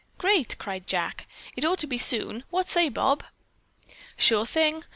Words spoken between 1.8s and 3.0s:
be soon. What say,